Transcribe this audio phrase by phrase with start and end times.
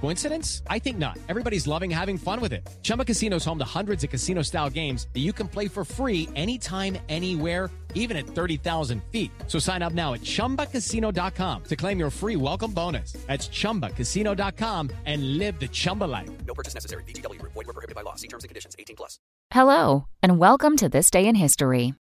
[0.00, 0.62] Coincidence?
[0.68, 1.18] I think not.
[1.28, 2.68] Everybody's loving having fun with it.
[2.82, 5.84] Chumba Casino is home to hundreds of casino style games that you can play for
[5.84, 9.30] free anytime, anywhere, even at 30,000 feet.
[9.46, 13.12] So sign up now at chumbacasino.com to claim your free welcome bonus.
[13.26, 16.30] That's chumbacasino.com and live the Chumba life.
[16.46, 17.04] No purchase necessary.
[17.04, 17.52] VGW Group.
[17.52, 18.16] Void were prohibited by law.
[18.16, 18.76] See terms and conditions.
[18.78, 19.18] 18 plus.
[19.50, 21.94] Hello, and welcome to This Day in History.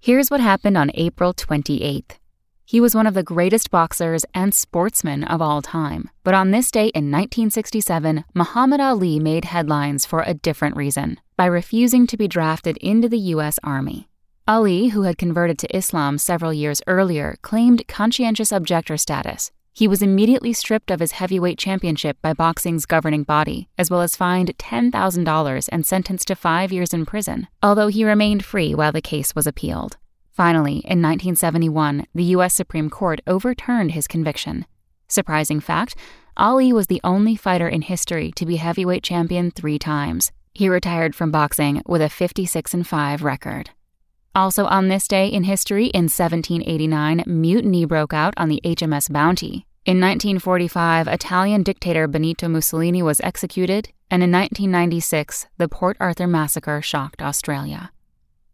[0.00, 2.17] Here's what happened on April 28th.
[2.70, 6.10] He was one of the greatest boxers and sportsmen of all time.
[6.22, 11.46] But on this day in 1967, Muhammad Ali made headlines for a different reason by
[11.46, 13.58] refusing to be drafted into the U.S.
[13.64, 14.10] Army.
[14.46, 19.50] Ali, who had converted to Islam several years earlier, claimed conscientious objector status.
[19.72, 24.14] He was immediately stripped of his heavyweight championship by boxing's governing body, as well as
[24.14, 29.00] fined $10,000 and sentenced to five years in prison, although he remained free while the
[29.00, 29.96] case was appealed.
[30.38, 32.54] Finally, in 1971, the U.S.
[32.54, 34.66] Supreme Court overturned his conviction.
[35.08, 35.96] Surprising fact
[36.36, 40.30] Ali was the only fighter in history to be heavyweight champion three times.
[40.54, 43.70] He retired from boxing with a 56 5 record.
[44.32, 49.66] Also, on this day in history, in 1789, mutiny broke out on the HMS Bounty.
[49.86, 56.80] In 1945, Italian dictator Benito Mussolini was executed, and in 1996, the Port Arthur massacre
[56.80, 57.90] shocked Australia.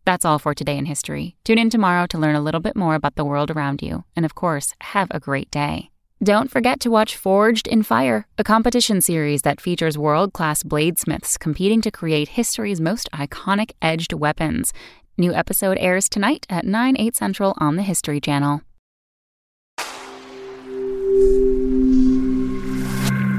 [0.05, 1.37] That's all for today in history.
[1.45, 4.05] Tune in tomorrow to learn a little bit more about the world around you.
[4.15, 5.91] And of course, have a great day.
[6.23, 11.39] Don't forget to watch Forged in Fire, a competition series that features world class bladesmiths
[11.39, 14.73] competing to create history's most iconic edged weapons.
[15.19, 18.63] New episode airs tonight at 9, 8 central on the History Channel.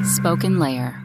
[0.03, 1.04] Spoken Layer.